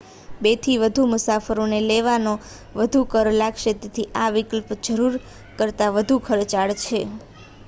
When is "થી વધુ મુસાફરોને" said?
0.59-1.79